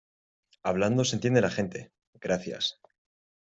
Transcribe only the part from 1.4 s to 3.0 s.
la gente. gracias.